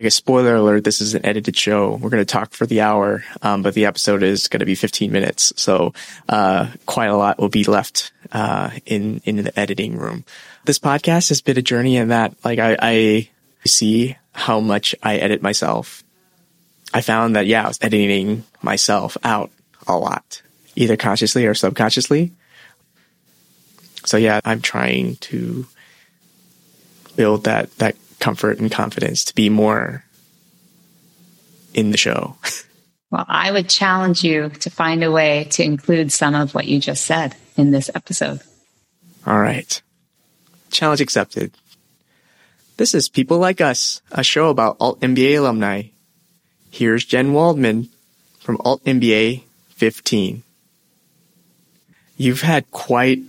I 0.00 0.02
guess 0.02 0.16
spoiler 0.16 0.56
alert, 0.56 0.82
this 0.82 1.00
is 1.00 1.14
an 1.14 1.24
edited 1.24 1.56
show. 1.56 1.94
We're 1.94 2.10
going 2.10 2.20
to 2.20 2.24
talk 2.24 2.52
for 2.52 2.66
the 2.66 2.80
hour, 2.80 3.22
um, 3.42 3.62
but 3.62 3.74
the 3.74 3.86
episode 3.86 4.24
is 4.24 4.48
going 4.48 4.58
to 4.58 4.66
be 4.66 4.74
15 4.74 5.12
minutes. 5.12 5.52
So, 5.56 5.92
uh, 6.28 6.68
quite 6.84 7.06
a 7.06 7.16
lot 7.16 7.38
will 7.38 7.48
be 7.48 7.62
left, 7.62 8.10
uh, 8.32 8.70
in, 8.86 9.20
in 9.24 9.36
the 9.36 9.56
editing 9.56 9.96
room. 9.96 10.24
This 10.64 10.80
podcast 10.80 11.28
has 11.28 11.42
been 11.42 11.58
a 11.58 11.62
journey 11.62 11.96
in 11.96 12.08
that, 12.08 12.34
like, 12.44 12.58
I, 12.58 12.76
I 12.82 13.30
see 13.64 14.16
how 14.32 14.58
much 14.58 14.96
I 15.00 15.18
edit 15.18 15.42
myself. 15.42 16.02
I 16.92 17.00
found 17.00 17.36
that, 17.36 17.46
yeah, 17.46 17.64
I 17.64 17.68
was 17.68 17.78
editing 17.80 18.42
myself 18.62 19.16
out 19.22 19.52
a 19.86 19.96
lot, 19.96 20.42
either 20.74 20.96
consciously 20.96 21.46
or 21.46 21.54
subconsciously. 21.54 22.32
So 24.06 24.16
yeah, 24.16 24.40
I'm 24.44 24.60
trying 24.60 25.16
to 25.16 25.66
build 27.16 27.44
that, 27.44 27.74
that 27.78 27.96
comfort 28.24 28.58
and 28.58 28.72
confidence 28.72 29.22
to 29.26 29.34
be 29.34 29.50
more 29.50 30.02
in 31.74 31.90
the 31.90 31.98
show. 31.98 32.36
Well, 33.10 33.26
I 33.28 33.52
would 33.52 33.68
challenge 33.68 34.24
you 34.24 34.48
to 34.48 34.70
find 34.70 35.04
a 35.04 35.12
way 35.12 35.46
to 35.52 35.62
include 35.62 36.10
some 36.10 36.34
of 36.34 36.52
what 36.52 36.66
you 36.66 36.80
just 36.80 37.06
said 37.06 37.36
in 37.56 37.70
this 37.70 37.88
episode. 37.94 38.40
All 39.24 39.38
right. 39.38 39.80
Challenge 40.72 41.00
accepted. 41.00 41.52
This 42.76 42.92
is 42.92 43.08
People 43.08 43.38
Like 43.38 43.60
Us, 43.60 44.02
a 44.10 44.24
show 44.24 44.48
about 44.48 44.78
Alt 44.80 44.98
MBA 44.98 45.38
alumni. 45.38 45.82
Here's 46.72 47.04
Jen 47.04 47.32
Waldman 47.34 47.88
from 48.40 48.60
Alt 48.64 48.82
MBA 48.82 49.44
15. 49.68 50.42
You've 52.16 52.42
had 52.42 52.68
quite 52.72 53.20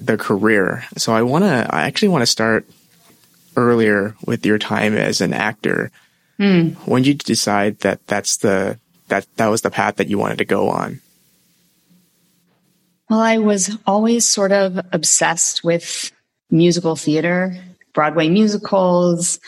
the 0.00 0.16
career. 0.18 0.86
So 0.96 1.12
I 1.12 1.22
want 1.22 1.44
to, 1.44 1.68
I 1.70 1.82
actually 1.82 2.08
want 2.08 2.22
to 2.22 2.26
start 2.26 2.66
earlier 3.58 4.14
with 4.24 4.46
your 4.46 4.58
time 4.58 4.96
as 4.96 5.20
an 5.20 5.32
actor. 5.32 5.90
Mm. 6.38 6.74
When 6.86 7.02
did 7.02 7.08
you 7.08 7.14
decide 7.14 7.80
that 7.80 8.06
that's 8.06 8.38
the, 8.38 8.78
that, 9.08 9.26
that 9.36 9.48
was 9.48 9.62
the 9.62 9.70
path 9.70 9.96
that 9.96 10.08
you 10.08 10.18
wanted 10.18 10.38
to 10.38 10.44
go 10.44 10.68
on? 10.68 11.00
Well, 13.10 13.20
I 13.20 13.38
was 13.38 13.76
always 13.86 14.28
sort 14.28 14.52
of 14.52 14.78
obsessed 14.92 15.64
with 15.64 16.12
musical 16.50 16.94
theater, 16.94 17.56
Broadway 17.94 18.28
musicals. 18.28 19.40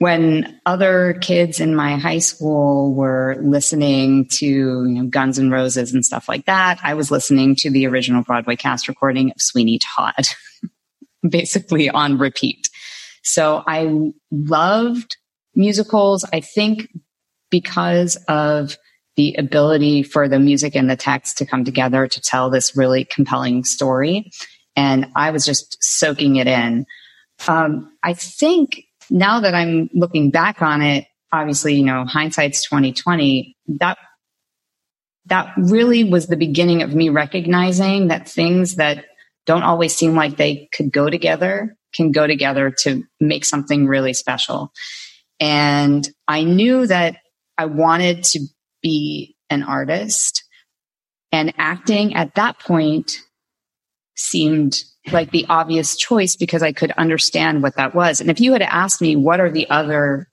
When 0.00 0.60
other 0.64 1.18
kids 1.20 1.58
in 1.58 1.74
my 1.74 1.96
high 1.96 2.20
school 2.20 2.94
were 2.94 3.36
listening 3.40 4.26
to 4.32 4.46
you 4.46 4.86
know, 4.86 5.06
Guns 5.06 5.40
N' 5.40 5.50
Roses 5.50 5.92
and 5.92 6.04
stuff 6.04 6.28
like 6.28 6.44
that, 6.44 6.78
I 6.84 6.94
was 6.94 7.10
listening 7.10 7.56
to 7.56 7.70
the 7.70 7.86
original 7.86 8.22
Broadway 8.22 8.54
cast 8.54 8.86
recording 8.86 9.30
of 9.30 9.40
Sweeney 9.40 9.80
Todd, 9.80 10.26
basically 11.28 11.90
on 11.90 12.18
repeat. 12.18 12.67
So 13.22 13.62
I 13.66 14.12
loved 14.30 15.16
musicals. 15.54 16.24
I 16.32 16.40
think 16.40 16.88
because 17.50 18.16
of 18.28 18.76
the 19.16 19.34
ability 19.36 20.04
for 20.04 20.28
the 20.28 20.38
music 20.38 20.76
and 20.76 20.88
the 20.88 20.96
text 20.96 21.38
to 21.38 21.46
come 21.46 21.64
together 21.64 22.06
to 22.06 22.20
tell 22.20 22.50
this 22.50 22.76
really 22.76 23.04
compelling 23.04 23.64
story. 23.64 24.30
And 24.76 25.06
I 25.16 25.32
was 25.32 25.44
just 25.44 25.76
soaking 25.80 26.36
it 26.36 26.46
in. 26.46 26.86
Um, 27.48 27.92
I 28.02 28.14
think 28.14 28.84
now 29.10 29.40
that 29.40 29.54
I'm 29.54 29.90
looking 29.92 30.30
back 30.30 30.62
on 30.62 30.82
it, 30.82 31.06
obviously, 31.32 31.74
you 31.74 31.84
know, 31.84 32.04
hindsight's 32.04 32.62
2020, 32.68 33.56
that 33.80 33.98
that 35.26 35.52
really 35.56 36.04
was 36.04 36.26
the 36.26 36.36
beginning 36.36 36.82
of 36.82 36.94
me 36.94 37.10
recognizing 37.10 38.08
that 38.08 38.28
things 38.28 38.76
that 38.76 39.04
don't 39.46 39.62
always 39.62 39.94
seem 39.94 40.14
like 40.14 40.36
they 40.36 40.68
could 40.72 40.92
go 40.92 41.10
together 41.10 41.76
can 41.94 42.12
go 42.12 42.26
together 42.26 42.74
to 42.82 43.02
make 43.20 43.44
something 43.44 43.86
really 43.86 44.12
special. 44.12 44.72
And 45.40 46.08
I 46.26 46.44
knew 46.44 46.86
that 46.86 47.16
I 47.56 47.66
wanted 47.66 48.24
to 48.24 48.40
be 48.82 49.36
an 49.50 49.62
artist 49.62 50.44
and 51.32 51.52
acting 51.58 52.14
at 52.14 52.34
that 52.36 52.58
point 52.58 53.20
seemed 54.16 54.82
like 55.12 55.30
the 55.30 55.46
obvious 55.48 55.96
choice 55.96 56.36
because 56.36 56.62
I 56.62 56.72
could 56.72 56.90
understand 56.92 57.62
what 57.62 57.76
that 57.76 57.94
was. 57.94 58.20
And 58.20 58.30
if 58.30 58.40
you 58.40 58.52
had 58.52 58.62
asked 58.62 59.00
me 59.00 59.16
what 59.16 59.40
are 59.40 59.50
the 59.50 59.68
other 59.70 60.28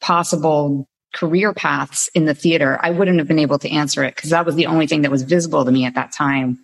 possible 0.00 0.88
career 1.14 1.52
paths 1.52 2.08
in 2.14 2.24
the 2.24 2.34
theater, 2.34 2.78
I 2.82 2.90
wouldn't 2.90 3.18
have 3.18 3.28
been 3.28 3.38
able 3.38 3.58
to 3.60 3.70
answer 3.70 4.04
it 4.04 4.16
because 4.16 4.30
that 4.30 4.46
was 4.46 4.54
the 4.54 4.66
only 4.66 4.86
thing 4.86 5.02
that 5.02 5.10
was 5.10 5.22
visible 5.22 5.64
to 5.64 5.70
me 5.70 5.84
at 5.84 5.94
that 5.94 6.12
time 6.12 6.58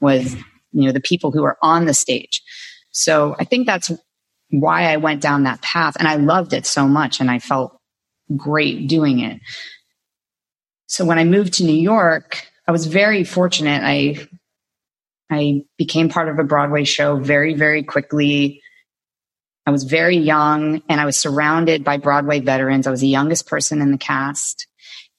was, 0.00 0.34
you 0.72 0.86
know, 0.86 0.92
the 0.92 1.00
people 1.00 1.30
who 1.30 1.42
were 1.42 1.58
on 1.62 1.86
the 1.86 1.94
stage. 1.94 2.42
So 2.96 3.36
I 3.38 3.44
think 3.44 3.66
that's 3.66 3.92
why 4.50 4.90
I 4.90 4.96
went 4.96 5.20
down 5.20 5.42
that 5.42 5.60
path 5.60 5.96
and 5.98 6.08
I 6.08 6.16
loved 6.16 6.54
it 6.54 6.64
so 6.64 6.88
much 6.88 7.20
and 7.20 7.30
I 7.30 7.40
felt 7.40 7.76
great 8.34 8.88
doing 8.88 9.20
it. 9.20 9.38
So 10.86 11.04
when 11.04 11.18
I 11.18 11.24
moved 11.24 11.54
to 11.54 11.64
New 11.64 11.76
York, 11.76 12.46
I 12.66 12.72
was 12.72 12.86
very 12.86 13.22
fortunate. 13.22 13.82
I 13.84 14.26
I 15.30 15.62
became 15.76 16.08
part 16.08 16.30
of 16.30 16.38
a 16.38 16.44
Broadway 16.44 16.84
show 16.84 17.18
very, 17.18 17.52
very 17.52 17.82
quickly. 17.82 18.62
I 19.66 19.72
was 19.72 19.84
very 19.84 20.16
young 20.16 20.80
and 20.88 20.98
I 20.98 21.04
was 21.04 21.18
surrounded 21.18 21.84
by 21.84 21.98
Broadway 21.98 22.40
veterans. 22.40 22.86
I 22.86 22.90
was 22.90 23.00
the 23.02 23.08
youngest 23.08 23.46
person 23.46 23.82
in 23.82 23.90
the 23.90 23.98
cast. 23.98 24.68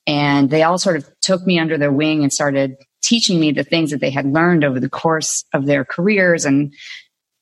And 0.07 0.49
they 0.49 0.63
all 0.63 0.79
sort 0.79 0.95
of 0.95 1.07
took 1.21 1.45
me 1.45 1.59
under 1.59 1.77
their 1.77 1.91
wing 1.91 2.23
and 2.23 2.33
started 2.33 2.77
teaching 3.03 3.39
me 3.39 3.51
the 3.51 3.65
things 3.65 3.91
that 3.91 3.99
they 3.99 4.09
had 4.09 4.25
learned 4.25 4.63
over 4.63 4.79
the 4.79 4.89
course 4.89 5.43
of 5.53 5.65
their 5.65 5.85
careers 5.85 6.45
and 6.45 6.73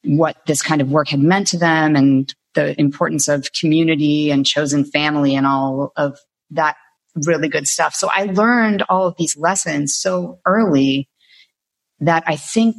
what 0.06 0.38
this 0.46 0.62
kind 0.62 0.82
of 0.82 0.90
work 0.90 1.10
had 1.10 1.20
meant 1.20 1.48
to 1.48 1.58
them 1.58 1.96
and 1.96 2.34
the 2.54 2.80
importance 2.80 3.28
of 3.28 3.52
community 3.54 4.32
and 4.32 4.46
chosen 4.46 4.86
family 4.86 5.36
and 5.36 5.46
all 5.46 5.92
of 5.96 6.18
that 6.52 6.78
really 7.16 7.48
good 7.48 7.68
stuff. 7.68 7.94
So 7.94 8.10
I 8.14 8.26
learned 8.26 8.84
all 8.90 9.08
of 9.08 9.16
these 9.18 9.38
lessons 9.38 9.98
so 9.98 10.40
early 10.46 11.10
that 12.00 12.24
I 12.28 12.36
think 12.36 12.76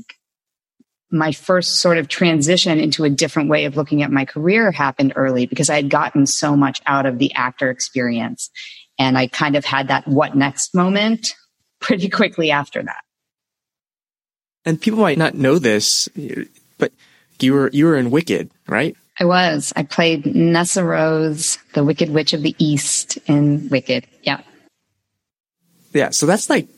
my 1.10 1.32
first 1.32 1.80
sort 1.80 1.98
of 1.98 2.08
transition 2.08 2.78
into 2.78 3.04
a 3.04 3.10
different 3.10 3.48
way 3.48 3.64
of 3.64 3.76
looking 3.76 4.02
at 4.02 4.10
my 4.10 4.24
career 4.24 4.72
happened 4.72 5.12
early 5.16 5.46
because 5.46 5.70
I 5.70 5.76
had 5.76 5.88
gotten 5.88 6.26
so 6.26 6.56
much 6.56 6.80
out 6.84 7.06
of 7.06 7.18
the 7.18 7.32
actor 7.34 7.70
experience. 7.70 8.50
And 8.98 9.16
I 9.16 9.28
kind 9.28 9.56
of 9.56 9.64
had 9.64 9.88
that 9.88 10.08
what 10.08 10.34
next 10.34 10.74
moment 10.74 11.28
pretty 11.80 12.08
quickly 12.08 12.50
after 12.50 12.82
that. 12.82 13.02
And 14.64 14.80
people 14.80 14.98
might 14.98 15.18
not 15.18 15.34
know 15.34 15.60
this, 15.60 16.08
but 16.76 16.92
you 17.42 17.54
were 17.54 17.70
you 17.72 17.86
were 17.86 17.96
in 17.96 18.10
Wicked, 18.10 18.50
right? 18.66 18.96
I 19.18 19.24
was. 19.24 19.72
I 19.74 19.82
played 19.82 20.24
Nessarose, 20.24 21.58
the 21.72 21.84
Wicked 21.84 22.10
Witch 22.10 22.32
of 22.32 22.42
the 22.42 22.54
East 22.58 23.18
in 23.26 23.68
Wicked. 23.70 24.06
Yeah. 24.22 24.42
Yeah, 25.92 26.10
so 26.10 26.26
that's 26.26 26.50
like 26.50 26.68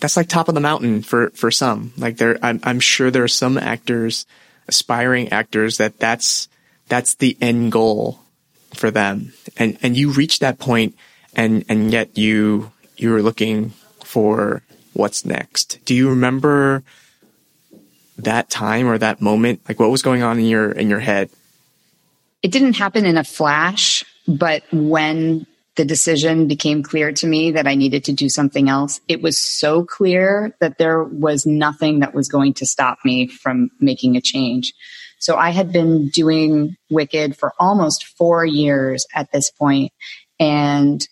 that's 0.00 0.16
like 0.16 0.28
top 0.28 0.48
of 0.48 0.54
the 0.54 0.60
mountain 0.60 1.02
for 1.02 1.30
for 1.30 1.50
some. 1.50 1.92
Like 1.96 2.16
there, 2.16 2.38
I'm 2.42 2.60
I'm 2.64 2.80
sure 2.80 3.10
there 3.10 3.24
are 3.24 3.28
some 3.28 3.56
actors, 3.56 4.26
aspiring 4.66 5.30
actors, 5.30 5.78
that 5.78 5.98
that's 5.98 6.48
that's 6.88 7.14
the 7.14 7.36
end 7.40 7.72
goal 7.72 8.20
for 8.74 8.90
them, 8.90 9.32
and 9.56 9.78
and 9.82 9.96
you 9.96 10.10
reach 10.10 10.40
that 10.40 10.58
point, 10.58 10.96
and 11.34 11.64
and 11.68 11.92
yet 11.92 12.18
you 12.18 12.72
you 12.96 13.10
were 13.10 13.22
looking 13.22 13.70
for 14.04 14.62
what's 14.92 15.24
next. 15.24 15.78
Do 15.84 15.94
you 15.94 16.08
remember 16.08 16.82
that 18.18 18.50
time 18.50 18.88
or 18.88 18.98
that 18.98 19.20
moment? 19.20 19.60
Like 19.68 19.80
what 19.80 19.90
was 19.90 20.02
going 20.02 20.22
on 20.22 20.38
in 20.38 20.46
your 20.46 20.70
in 20.70 20.88
your 20.88 21.00
head? 21.00 21.30
It 22.42 22.52
didn't 22.52 22.74
happen 22.74 23.04
in 23.04 23.16
a 23.16 23.24
flash, 23.24 24.04
but 24.28 24.62
when 24.72 25.46
the 25.76 25.84
decision 25.84 26.48
became 26.48 26.82
clear 26.82 27.12
to 27.12 27.26
me 27.26 27.52
that 27.52 27.66
I 27.66 27.74
needed 27.74 28.04
to 28.04 28.12
do 28.12 28.28
something 28.28 28.68
else, 28.68 29.00
it 29.08 29.20
was 29.20 29.38
so 29.38 29.84
clear 29.84 30.56
that 30.60 30.78
there 30.78 31.04
was 31.04 31.44
nothing 31.44 32.00
that 32.00 32.14
was 32.14 32.28
going 32.28 32.54
to 32.54 32.66
stop 32.66 32.98
me 33.04 33.26
from 33.26 33.70
making 33.78 34.16
a 34.16 34.20
change. 34.20 34.72
So 35.18 35.36
I 35.36 35.50
had 35.50 35.72
been 35.72 36.08
doing 36.08 36.76
Wicked 36.90 37.36
for 37.36 37.52
almost 37.58 38.06
four 38.06 38.44
years 38.44 39.06
at 39.14 39.32
this 39.32 39.50
point, 39.50 39.92
and 40.38 41.06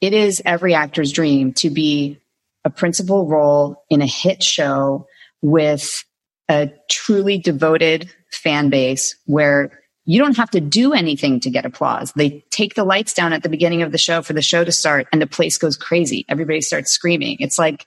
it 0.00 0.12
is 0.12 0.42
every 0.44 0.74
actor's 0.74 1.12
dream 1.12 1.52
to 1.54 1.70
be 1.70 2.18
a 2.64 2.70
principal 2.70 3.26
role 3.26 3.84
in 3.90 4.02
a 4.02 4.06
hit 4.06 4.42
show 4.42 5.06
with 5.42 6.04
a 6.48 6.70
truly 6.88 7.38
devoted 7.38 8.10
fan 8.30 8.70
base 8.70 9.16
where 9.26 9.78
you 10.04 10.18
don't 10.18 10.38
have 10.38 10.50
to 10.50 10.60
do 10.60 10.94
anything 10.94 11.40
to 11.40 11.50
get 11.50 11.66
applause. 11.66 12.12
They 12.12 12.42
take 12.50 12.74
the 12.74 12.84
lights 12.84 13.12
down 13.12 13.34
at 13.34 13.42
the 13.42 13.50
beginning 13.50 13.82
of 13.82 13.92
the 13.92 13.98
show 13.98 14.22
for 14.22 14.32
the 14.32 14.40
show 14.40 14.64
to 14.64 14.72
start 14.72 15.06
and 15.12 15.20
the 15.20 15.26
place 15.26 15.58
goes 15.58 15.76
crazy. 15.76 16.24
Everybody 16.28 16.62
starts 16.62 16.90
screaming. 16.90 17.36
It's 17.40 17.58
like 17.58 17.86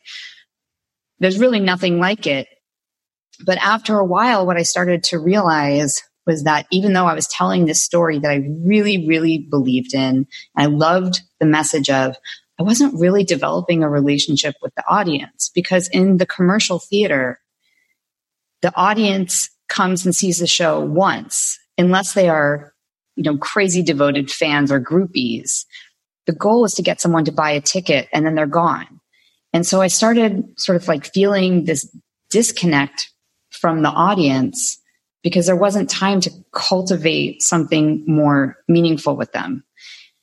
there's 1.20 1.40
really 1.40 1.60
nothing 1.60 2.00
like 2.00 2.28
it. 2.28 2.48
But 3.44 3.58
after 3.58 3.98
a 3.98 4.06
while, 4.06 4.46
what 4.46 4.58
I 4.58 4.64
started 4.64 5.04
to 5.06 5.20
realize 5.20 6.04
was 6.28 6.44
that 6.44 6.68
even 6.72 6.94
though 6.94 7.08
I 7.08 7.16
was 7.16 7.28
telling 7.28 7.66
this 7.66 7.84
story 7.84 8.20
that 8.20 8.30
I 8.30 8.48
really, 8.64 9.08
really 9.08 9.40
believed 9.40 9.96
in, 9.96 10.28
I 10.56 10.68
loved 10.68 11.22
the 11.40 11.48
message 11.48 11.90
of, 11.90 12.16
I 12.60 12.64
wasn't 12.64 13.00
really 13.00 13.24
developing 13.24 13.84
a 13.84 13.90
relationship 13.90 14.56
with 14.62 14.76
the 14.76 14.84
audience 14.88 15.50
because 15.56 15.88
in 15.88 16.18
the 16.18 16.28
commercial 16.28 16.78
theater, 16.78 17.40
the 18.62 18.72
audience 18.76 19.50
comes 19.70 20.06
and 20.06 20.16
sees 20.16 20.40
the 20.40 20.48
show 20.48 20.80
once 20.80 21.58
unless 21.78 22.14
they 22.14 22.30
are 22.30 22.74
you 23.16 23.24
know, 23.24 23.38
crazy 23.38 23.84
devoted 23.84 24.32
fans 24.32 24.72
or 24.72 24.80
groupies. 24.80 25.66
The 26.28 26.34
goal 26.34 26.66
is 26.66 26.74
to 26.76 26.82
get 26.82 27.02
someone 27.02 27.26
to 27.26 27.32
buy 27.32 27.52
a 27.52 27.62
ticket 27.62 28.08
and 28.14 28.26
then 28.26 28.36
they're 28.36 28.48
gone. 28.48 29.00
And 29.54 29.66
so 29.66 29.82
I 29.82 29.88
started 29.88 30.44
sort 30.58 30.76
of 30.76 30.88
like 30.88 31.06
feeling 31.06 31.66
this 31.66 31.90
disconnect 32.30 33.10
from 33.50 33.82
the 33.82 33.90
audience 33.90 34.80
because 35.24 35.46
there 35.46 35.56
wasn't 35.56 35.90
time 35.90 36.22
to 36.22 36.32
cultivate 36.54 37.42
something 37.42 38.04
more 38.08 38.58
meaningful 38.68 39.16
with 39.16 39.32
them. 39.34 39.64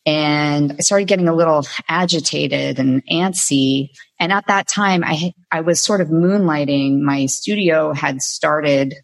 And 0.08 0.72
I 0.72 0.80
started 0.80 1.06
getting 1.06 1.28
a 1.28 1.34
little 1.34 1.66
agitated 1.86 2.78
and 2.78 3.06
antsy. 3.08 3.90
And 4.18 4.32
at 4.32 4.46
that 4.46 4.66
time, 4.66 5.04
I, 5.04 5.34
I 5.52 5.60
was 5.60 5.82
sort 5.82 6.00
of 6.00 6.08
moonlighting. 6.08 7.02
My 7.02 7.26
studio 7.26 7.92
had 7.92 8.22
started, 8.22 8.94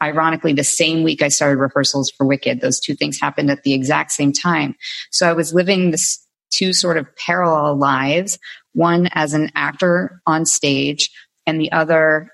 ironically, 0.00 0.52
the 0.52 0.62
same 0.62 1.02
week 1.02 1.22
I 1.22 1.28
started 1.28 1.58
rehearsals 1.58 2.08
for 2.08 2.24
Wicked. 2.24 2.60
Those 2.60 2.78
two 2.78 2.94
things 2.94 3.18
happened 3.18 3.50
at 3.50 3.64
the 3.64 3.74
exact 3.74 4.12
same 4.12 4.32
time. 4.32 4.76
So 5.10 5.28
I 5.28 5.32
was 5.32 5.52
living 5.52 5.90
this 5.90 6.24
two 6.52 6.72
sort 6.72 6.98
of 6.98 7.08
parallel 7.16 7.76
lives, 7.76 8.38
one 8.74 9.08
as 9.14 9.34
an 9.34 9.50
actor 9.56 10.20
on 10.24 10.46
stage 10.46 11.10
and 11.48 11.60
the 11.60 11.72
other 11.72 12.30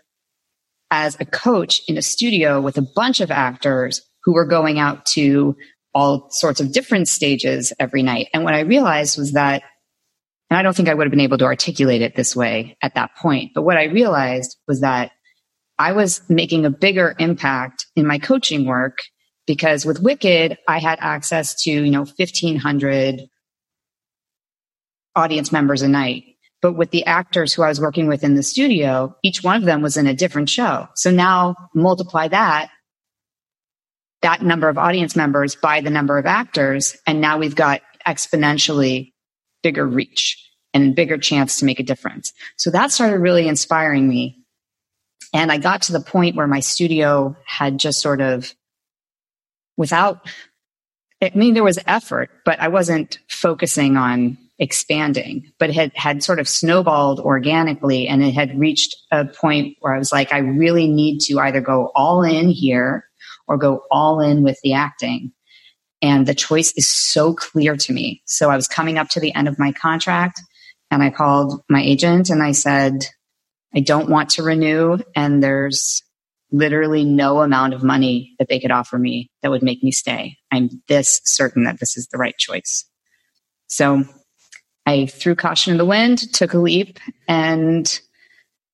as 0.91 1.17
a 1.21 1.25
coach 1.25 1.81
in 1.89 1.97
a 1.97 2.03
studio 2.03 2.61
with 2.61 2.77
a 2.77 2.87
bunch 2.95 3.21
of 3.21 3.31
actors 3.31 4.03
who 4.25 4.35
were 4.35 4.45
going 4.45 4.79
out 4.79 5.07
to 5.07 5.57
all 5.95 6.29
sorts 6.31 6.61
of 6.61 6.73
different 6.73 7.09
stages 7.09 7.73
every 7.79 8.03
night. 8.03 8.29
And 8.33 8.45
what 8.45 8.55
I 8.55 8.61
realized 8.61 9.19
was 9.19 9.33
that, 9.33 9.63
and 10.51 10.59
I 10.59 10.63
don't 10.63 10.77
think 10.77 10.89
I 10.89 10.95
would 10.95 11.07
have 11.07 11.11
been 11.11 11.21
able 11.21 11.39
to 11.39 11.45
articulate 11.45 12.03
it 12.03 12.17
this 12.17 12.37
way 12.37 12.77
at 12.83 12.95
that 12.95 13.17
point, 13.17 13.53
but 13.55 13.63
what 13.63 13.77
I 13.77 13.85
realized 13.85 14.57
was 14.67 14.81
that 14.81 15.13
I 15.79 15.93
was 15.93 16.23
making 16.29 16.65
a 16.65 16.71
bigger 16.71 17.15
impact 17.19 17.87
in 17.95 18.07
my 18.07 18.19
coaching 18.19 18.67
work 18.67 18.99
because 19.47 19.87
with 19.87 20.01
Wicked, 20.01 20.59
I 20.69 20.79
had 20.79 20.99
access 21.01 21.63
to, 21.63 21.71
you 21.71 21.91
know, 21.91 22.05
1500 22.05 23.23
audience 25.17 25.53
members 25.53 25.83
a 25.83 25.89
night. 25.89 26.25
But 26.61 26.73
with 26.73 26.91
the 26.91 27.05
actors 27.07 27.55
who 27.55 27.63
I 27.63 27.69
was 27.69 27.81
working 27.81 28.09
with 28.09 28.25
in 28.25 28.35
the 28.35 28.43
studio, 28.43 29.15
each 29.23 29.45
one 29.45 29.57
of 29.57 29.65
them 29.65 29.81
was 29.81 29.97
in 29.97 30.07
a 30.07 30.15
different 30.15 30.51
show. 30.51 30.89
So 30.97 31.11
now 31.11 31.55
multiply 31.75 32.29
that, 32.29 32.71
that 34.23 34.43
number 34.43 34.69
of 34.69 34.79
audience 34.79 35.15
members 35.15 35.55
by 35.55 35.81
the 35.81 35.91
number 35.91 36.19
of 36.19 36.27
actors. 36.27 36.97
And 37.07 37.21
now 37.21 37.39
we've 37.39 37.55
got 37.55 37.83
exponentially 38.07 39.13
bigger 39.63 39.87
reach 39.87 40.45
and 40.75 40.95
bigger 40.95 41.19
chance 41.19 41.59
to 41.59 41.65
make 41.65 41.81
a 41.81 41.85
difference. 41.85 42.33
So 42.57 42.71
that 42.71 42.91
started 42.91 43.19
really 43.19 43.49
inspiring 43.49 44.09
me. 44.09 44.39
And 45.33 45.53
I 45.53 45.59
got 45.59 45.83
to 45.83 45.93
the 45.93 46.01
point 46.01 46.37
where 46.37 46.47
my 46.47 46.61
studio 46.61 47.37
had 47.45 47.79
just 47.79 48.01
sort 48.01 48.21
of, 48.21 48.55
without, 49.77 50.27
I 51.23 51.33
mean, 51.35 51.55
there 51.55 51.65
was 51.65 51.79
effort, 51.87 52.31
but 52.45 52.59
I 52.61 52.69
wasn't 52.69 53.19
focusing 53.29 53.97
on 53.97 54.39
expanding, 54.59 55.53
but 55.59 55.71
it 55.71 55.75
had, 55.75 55.93
had 55.95 56.23
sort 56.23 56.41
of 56.41 56.49
snowballed 56.49 57.21
organically 57.21 58.09
and 58.09 58.23
it 58.23 58.35
had 58.35 58.59
reached 58.59 58.97
a 59.13 59.25
point 59.25 59.77
where 59.81 59.95
I 59.95 59.99
was 59.99 60.13
like, 60.13 60.33
I 60.33 60.39
really 60.39 60.89
need 60.89 61.21
to 61.23 61.39
either 61.39 61.61
go 61.61 61.93
all 61.95 62.23
in 62.23 62.49
here 62.49 63.08
or 63.47 63.57
go 63.57 63.83
all 63.91 64.21
in 64.21 64.43
with 64.43 64.59
the 64.63 64.75
acting. 64.75 65.33
And 66.01 66.27
the 66.27 66.35
choice 66.35 66.73
is 66.77 66.89
so 66.89 67.35
clear 67.35 67.77
to 67.77 67.93
me. 67.93 68.23
So 68.27 68.51
I 68.51 68.57
was 68.57 68.69
coming 68.69 68.99
up 68.99 69.09
to 69.11 69.21
the 69.21 69.35
end 69.35 69.49
of 69.49 69.59
my 69.59 69.73
contract 69.73 70.41
and 70.91 71.03
I 71.03 71.11
called 71.11 71.61
my 71.69 71.83
agent 71.83 72.31
and 72.31 72.43
I 72.43 72.53
said, 72.53 73.07
I 73.75 73.81
don't 73.81 74.09
want 74.09 74.31
to 74.31 74.43
renew 74.43 74.99
and 75.15 75.43
there's 75.43 76.03
literally 76.51 77.05
no 77.05 77.43
amount 77.43 77.75
of 77.75 77.83
money 77.83 78.35
that 78.39 78.49
they 78.49 78.59
could 78.59 78.71
offer 78.71 78.99
me 78.99 79.31
that 79.43 79.51
would 79.51 79.63
make 79.63 79.83
me 79.83 79.91
stay. 79.91 80.37
I'm 80.51 80.71
this 80.89 81.21
certain 81.25 81.65
that 81.65 81.79
this 81.79 81.97
is 81.97 82.09
the 82.09 82.19
right 82.19 82.37
choice. 82.39 82.85
So 83.67 84.05
I 84.87 85.07
threw 85.07 85.35
caution 85.35 85.73
in 85.73 85.79
the 85.79 85.85
wind, 85.85 86.33
took 86.33 86.55
a 86.55 86.59
leap, 86.59 86.99
and 87.29 88.01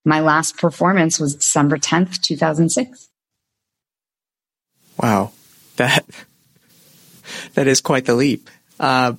my 0.05 0.21
last 0.21 0.59
performance 0.59 1.19
was 1.19 1.35
December 1.35 1.79
10th, 1.79 2.21
2006. 2.23 3.09
Wow. 4.99 5.33
That 5.77 6.05
that 7.55 7.67
is 7.67 7.81
quite 7.81 8.05
the 8.05 8.15
leap. 8.15 8.49
Uh, 8.79 9.15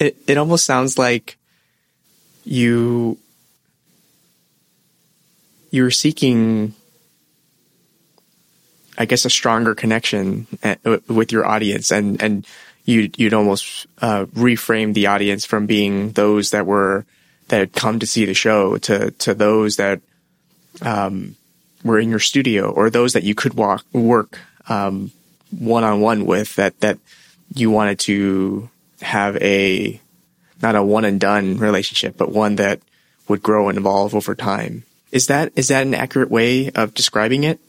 it 0.00 0.16
it 0.26 0.38
almost 0.38 0.64
sounds 0.64 0.98
like 0.98 1.36
you 2.44 3.18
you're 5.70 5.90
seeking 5.90 6.74
I 8.98 9.04
guess 9.04 9.24
a 9.24 9.30
stronger 9.30 9.74
connection 9.74 10.46
uh, 10.62 10.76
with 11.08 11.32
your 11.32 11.46
audience 11.46 11.90
and 11.90 12.22
and 12.22 12.46
you'd 12.84 13.18
you'd 13.18 13.34
almost 13.34 13.86
uh, 14.00 14.24
reframe 14.26 14.94
the 14.94 15.08
audience 15.08 15.44
from 15.44 15.66
being 15.66 16.12
those 16.12 16.50
that 16.50 16.66
were 16.66 17.04
that 17.48 17.58
had 17.58 17.72
come 17.72 17.98
to 17.98 18.06
see 18.06 18.24
the 18.24 18.34
show 18.34 18.78
to 18.78 19.10
to 19.12 19.34
those 19.34 19.76
that 19.76 20.00
um, 20.82 21.36
were 21.84 21.98
in 21.98 22.10
your 22.10 22.20
studio 22.20 22.70
or 22.70 22.90
those 22.90 23.12
that 23.12 23.24
you 23.24 23.34
could 23.34 23.54
walk 23.54 23.84
work 23.92 24.38
one 24.68 25.84
on 25.84 26.00
one 26.00 26.26
with 26.26 26.56
that 26.56 26.80
that 26.80 26.98
you 27.54 27.70
wanted 27.70 27.98
to 28.00 28.68
have 29.00 29.36
a 29.36 30.00
not 30.62 30.74
a 30.74 30.82
one 30.82 31.04
and 31.04 31.20
done 31.20 31.58
relationship, 31.58 32.16
but 32.16 32.32
one 32.32 32.56
that 32.56 32.80
would 33.28 33.42
grow 33.42 33.68
and 33.68 33.78
evolve 33.78 34.14
over 34.14 34.34
time. 34.34 34.84
Is 35.12 35.26
that 35.26 35.52
is 35.56 35.68
that 35.68 35.86
an 35.86 35.94
accurate 35.94 36.30
way 36.30 36.70
of 36.70 36.94
describing 36.94 37.44
it? 37.44 37.60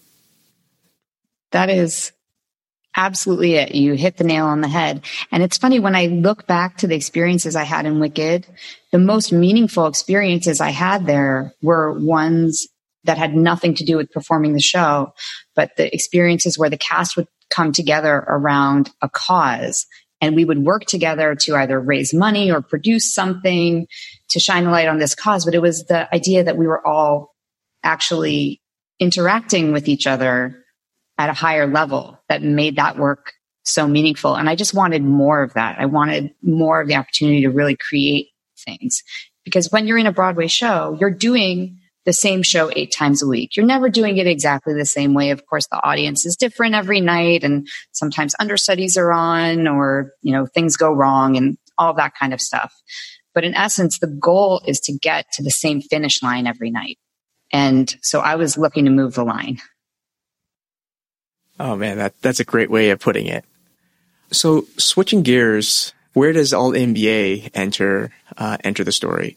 That 1.51 1.69
is 1.69 2.11
absolutely 2.95 3.55
it. 3.55 3.75
You 3.75 3.93
hit 3.93 4.17
the 4.17 4.23
nail 4.23 4.45
on 4.45 4.61
the 4.61 4.67
head. 4.67 5.01
And 5.31 5.43
it's 5.43 5.57
funny 5.57 5.79
when 5.79 5.95
I 5.95 6.07
look 6.07 6.47
back 6.47 6.77
to 6.77 6.87
the 6.87 6.95
experiences 6.95 7.55
I 7.55 7.63
had 7.63 7.85
in 7.85 7.99
Wicked, 7.99 8.47
the 8.91 8.97
most 8.97 9.31
meaningful 9.31 9.85
experiences 9.85 10.59
I 10.59 10.71
had 10.71 11.05
there 11.05 11.53
were 11.61 11.93
ones 11.93 12.67
that 13.03 13.17
had 13.17 13.35
nothing 13.35 13.73
to 13.75 13.85
do 13.85 13.97
with 13.97 14.11
performing 14.11 14.53
the 14.53 14.61
show, 14.61 15.13
but 15.55 15.71
the 15.77 15.93
experiences 15.93 16.57
where 16.57 16.69
the 16.69 16.77
cast 16.77 17.15
would 17.15 17.27
come 17.49 17.71
together 17.71 18.25
around 18.27 18.91
a 19.01 19.09
cause 19.09 19.85
and 20.19 20.35
we 20.35 20.45
would 20.45 20.65
work 20.65 20.85
together 20.85 21.35
to 21.35 21.55
either 21.55 21.79
raise 21.79 22.13
money 22.13 22.51
or 22.51 22.61
produce 22.61 23.13
something 23.13 23.87
to 24.29 24.39
shine 24.39 24.65
a 24.65 24.71
light 24.71 24.87
on 24.87 24.97
this 24.97 25.15
cause. 25.15 25.45
But 25.45 25.53
it 25.55 25.61
was 25.61 25.85
the 25.85 26.13
idea 26.13 26.43
that 26.43 26.57
we 26.57 26.67
were 26.67 26.85
all 26.85 27.35
actually 27.83 28.61
interacting 28.99 29.71
with 29.71 29.87
each 29.87 30.07
other 30.07 30.63
at 31.17 31.29
a 31.29 31.33
higher 31.33 31.67
level 31.67 32.19
that 32.29 32.41
made 32.41 32.77
that 32.77 32.97
work 32.97 33.33
so 33.63 33.87
meaningful. 33.87 34.35
And 34.35 34.49
I 34.49 34.55
just 34.55 34.73
wanted 34.73 35.03
more 35.03 35.43
of 35.43 35.53
that. 35.53 35.77
I 35.79 35.85
wanted 35.85 36.33
more 36.41 36.81
of 36.81 36.87
the 36.87 36.95
opportunity 36.95 37.41
to 37.41 37.49
really 37.49 37.75
create 37.75 38.29
things 38.65 39.03
because 39.43 39.71
when 39.71 39.87
you're 39.87 39.97
in 39.97 40.07
a 40.07 40.11
Broadway 40.11 40.47
show, 40.47 40.97
you're 40.99 41.11
doing 41.11 41.79
the 42.07 42.13
same 42.13 42.41
show 42.41 42.71
eight 42.73 42.93
times 42.93 43.21
a 43.21 43.27
week. 43.27 43.57
You're 43.57 43.65
never 43.65 43.89
doing 43.89 44.15
it 44.15 44.27
exactly 44.27 44.73
the 44.73 44.85
same 44.85 45.13
way. 45.13 45.31
Of 45.31 45.45
course, 45.45 45.67
the 45.67 45.85
audience 45.85 46.25
is 46.25 46.37
different 46.37 46.73
every 46.73 47.01
night 47.01 47.43
and 47.43 47.67
sometimes 47.91 48.33
understudies 48.39 48.95
are 48.95 49.11
on 49.11 49.67
or, 49.67 50.13
you 50.21 50.31
know, 50.31 50.45
things 50.45 50.77
go 50.77 50.89
wrong 50.89 51.35
and 51.35 51.57
all 51.77 51.93
that 51.95 52.13
kind 52.17 52.33
of 52.33 52.39
stuff. 52.39 52.73
But 53.35 53.43
in 53.43 53.53
essence, 53.53 53.99
the 53.99 54.07
goal 54.07 54.61
is 54.65 54.79
to 54.85 54.93
get 54.93 55.25
to 55.33 55.43
the 55.43 55.51
same 55.51 55.81
finish 55.81 56.23
line 56.23 56.47
every 56.47 56.71
night. 56.71 56.97
And 57.51 57.93
so 58.01 58.21
I 58.21 58.35
was 58.35 58.57
looking 58.57 58.85
to 58.85 58.91
move 58.91 59.15
the 59.15 59.25
line. 59.25 59.59
Oh 61.59 61.75
man, 61.75 61.97
that 61.97 62.21
that's 62.21 62.39
a 62.39 62.45
great 62.45 62.69
way 62.69 62.91
of 62.91 63.01
putting 63.01 63.25
it. 63.25 63.43
So 64.31 64.65
switching 64.77 65.23
gears, 65.23 65.93
where 66.13 66.31
does 66.31 66.53
Alt 66.53 66.75
MBA 66.75 67.51
enter 67.53 68.13
uh, 68.37 68.57
enter 68.63 68.85
the 68.85 68.93
story? 68.93 69.35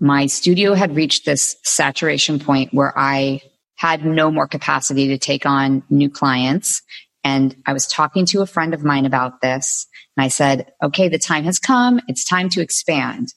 My 0.00 0.26
studio 0.26 0.74
had 0.74 0.94
reached 0.94 1.24
this 1.24 1.56
saturation 1.64 2.38
point 2.38 2.72
where 2.72 2.96
I 2.96 3.40
had 3.76 4.04
no 4.04 4.30
more 4.30 4.46
capacity 4.46 5.08
to 5.08 5.18
take 5.18 5.46
on 5.46 5.82
new 5.90 6.10
clients. 6.10 6.82
And 7.24 7.56
I 7.66 7.72
was 7.72 7.86
talking 7.86 8.26
to 8.26 8.42
a 8.42 8.46
friend 8.46 8.74
of 8.74 8.84
mine 8.84 9.06
about 9.06 9.40
this. 9.40 9.86
And 10.16 10.24
I 10.24 10.28
said, 10.28 10.72
okay, 10.82 11.08
the 11.08 11.18
time 11.18 11.44
has 11.44 11.58
come. 11.58 12.00
It's 12.08 12.24
time 12.24 12.48
to 12.50 12.60
expand. 12.60 13.28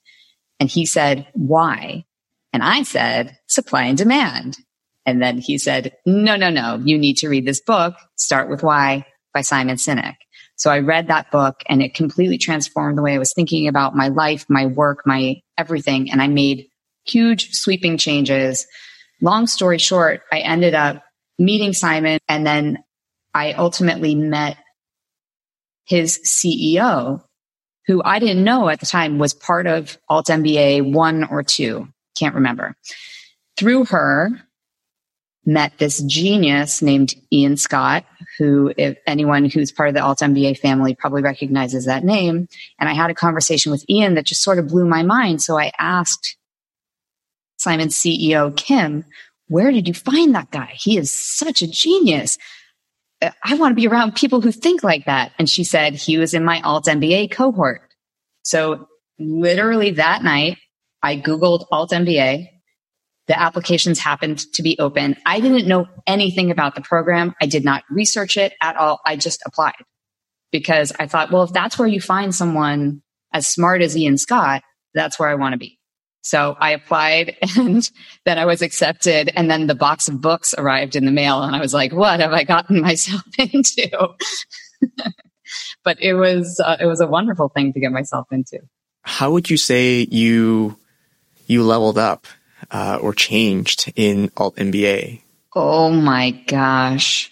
And 0.59 0.69
he 0.69 0.85
said, 0.85 1.27
why? 1.33 2.05
And 2.53 2.63
I 2.63 2.83
said, 2.83 3.37
supply 3.47 3.83
and 3.83 3.97
demand. 3.97 4.57
And 5.05 5.21
then 5.21 5.39
he 5.39 5.57
said, 5.57 5.93
no, 6.05 6.35
no, 6.35 6.49
no, 6.49 6.79
you 6.83 6.97
need 6.97 7.17
to 7.17 7.29
read 7.29 7.45
this 7.45 7.61
book. 7.61 7.95
Start 8.17 8.49
with 8.49 8.61
Why 8.61 9.05
by 9.33 9.41
Simon 9.41 9.77
Sinek. 9.77 10.15
So 10.61 10.69
I 10.69 10.77
read 10.77 11.07
that 11.07 11.31
book 11.31 11.63
and 11.69 11.81
it 11.81 11.95
completely 11.95 12.37
transformed 12.37 12.95
the 12.95 13.01
way 13.01 13.15
I 13.15 13.17
was 13.17 13.33
thinking 13.33 13.67
about 13.67 13.95
my 13.95 14.09
life, 14.09 14.45
my 14.47 14.67
work, 14.67 15.01
my 15.07 15.41
everything. 15.57 16.11
And 16.11 16.21
I 16.21 16.27
made 16.27 16.67
huge 17.03 17.49
sweeping 17.49 17.97
changes. 17.97 18.67
Long 19.21 19.47
story 19.47 19.79
short, 19.79 20.21
I 20.31 20.37
ended 20.41 20.75
up 20.75 21.01
meeting 21.39 21.73
Simon 21.73 22.19
and 22.29 22.45
then 22.45 22.77
I 23.33 23.53
ultimately 23.53 24.13
met 24.13 24.55
his 25.85 26.19
CEO, 26.23 27.23
who 27.87 28.03
I 28.05 28.19
didn't 28.19 28.43
know 28.43 28.69
at 28.69 28.81
the 28.81 28.85
time 28.85 29.17
was 29.17 29.33
part 29.33 29.65
of 29.65 29.97
Alt 30.09 30.27
MBA 30.27 30.93
one 30.93 31.23
or 31.23 31.41
two. 31.41 31.87
Can't 32.15 32.35
remember. 32.35 32.75
Through 33.57 33.85
her, 33.85 34.29
met 35.45 35.74
this 35.77 36.01
genius 36.03 36.81
named 36.81 37.15
Ian 37.31 37.57
Scott, 37.57 38.05
who, 38.38 38.71
if 38.77 38.98
anyone 39.07 39.45
who's 39.45 39.71
part 39.71 39.89
of 39.89 39.95
the 39.95 40.01
Alt 40.01 40.19
MBA 40.19 40.60
family 40.60 40.93
probably 40.93 41.24
recognizes 41.24 41.86
that 41.86 42.03
name. 42.03 42.48
And 42.79 42.89
I 42.89 42.93
had 42.93 43.10
a 43.10 43.15
conversation 43.15 43.71
with 43.71 43.83
Ian 43.89 44.15
that 44.15 44.25
just 44.25 44.43
sort 44.43 44.60
of 44.60 44.67
blew 44.67 44.88
my 44.88 45.03
mind. 45.03 45.41
So 45.41 45.57
I 45.57 45.71
asked 45.79 46.38
Simon's 47.57 47.95
CEO, 47.95 48.55
Kim, 48.55 49.05
where 49.48 49.71
did 49.71 49.88
you 49.88 49.93
find 49.93 50.36
that 50.36 50.51
guy? 50.51 50.74
He 50.75 50.98
is 50.98 51.12
such 51.12 51.62
a 51.62 51.67
genius. 51.67 52.38
Uh, 53.21 53.31
I 53.43 53.55
want 53.55 53.71
to 53.71 53.75
be 53.75 53.88
around 53.88 54.15
people 54.15 54.41
who 54.41 54.51
think 54.51 54.83
like 54.83 55.05
that. 55.05 55.33
And 55.38 55.50
she 55.50 55.63
said, 55.63 55.93
he 55.93 56.17
was 56.17 56.33
in 56.33 56.45
my 56.45 56.62
Alt 56.62 56.86
MBA 56.86 57.31
cohort. 57.31 57.81
So 58.43 58.88
literally 59.19 59.91
that 59.91 60.24
night, 60.24 60.57
I 61.03 61.17
Googled 61.17 61.65
Alt 61.71 61.91
MBA. 61.91 62.48
The 63.31 63.39
applications 63.39 63.97
happened 63.97 64.39
to 64.55 64.61
be 64.61 64.77
open. 64.77 65.15
I 65.25 65.39
didn't 65.39 65.65
know 65.65 65.88
anything 66.05 66.51
about 66.51 66.75
the 66.75 66.81
program. 66.81 67.33
I 67.41 67.45
did 67.45 67.63
not 67.63 67.85
research 67.89 68.35
it 68.35 68.51
at 68.61 68.75
all. 68.75 69.00
I 69.05 69.15
just 69.15 69.41
applied 69.45 69.71
because 70.51 70.91
I 71.00 71.07
thought, 71.07 71.31
well, 71.31 71.43
if 71.43 71.53
that's 71.53 71.79
where 71.79 71.88
you 71.88 72.01
find 72.01 72.35
someone 72.35 73.01
as 73.31 73.47
smart 73.47 73.81
as 73.81 73.95
Ian 73.95 74.17
Scott, 74.17 74.63
that's 74.93 75.17
where 75.17 75.29
I 75.29 75.35
want 75.35 75.53
to 75.53 75.57
be. 75.57 75.79
So 76.23 76.57
I 76.59 76.71
applied 76.71 77.38
and 77.57 77.89
then 78.25 78.38
I 78.38 78.43
was 78.43 78.61
accepted. 78.61 79.31
And 79.33 79.50
then 79.50 79.67
the 79.67 79.75
box 79.75 80.09
of 80.09 80.19
books 80.19 80.53
arrived 80.57 80.97
in 80.97 81.05
the 81.05 81.11
mail. 81.13 81.41
And 81.41 81.55
I 81.55 81.61
was 81.61 81.73
like, 81.73 81.93
what 81.93 82.19
have 82.19 82.33
I 82.33 82.43
gotten 82.43 82.81
myself 82.81 83.23
into? 83.38 84.09
but 85.85 86.01
it 86.01 86.15
was, 86.15 86.61
uh, 86.61 86.75
it 86.81 86.85
was 86.85 87.00
a 87.00 87.07
wonderful 87.07 87.47
thing 87.47 87.71
to 87.71 87.79
get 87.79 87.93
myself 87.93 88.27
into. 88.29 88.59
How 89.03 89.31
would 89.31 89.50
you 89.50 89.55
say 89.55 90.05
you, 90.11 90.77
you 91.47 91.63
leveled 91.63 91.97
up, 91.97 92.27
uh, 92.69 92.99
or 93.01 93.13
changed 93.13 93.91
in 93.95 94.31
Alt 94.37 94.55
MBA? 94.57 95.21
Oh 95.55 95.91
my 95.91 96.31
gosh. 96.31 97.31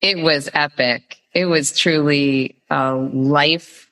It 0.00 0.18
was 0.18 0.48
epic. 0.52 1.18
It 1.34 1.46
was 1.46 1.78
truly 1.78 2.56
a 2.70 2.94
life 2.94 3.88